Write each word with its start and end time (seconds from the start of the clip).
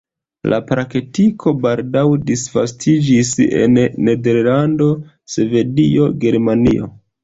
La 0.53 0.57
praktiko 0.69 1.53
baldaŭ 1.65 2.03
disvastiĝis 2.31 3.35
en 3.63 3.81
Nederlando, 4.09 4.93
Svedio, 5.39 6.15
Germanio. 6.29 6.97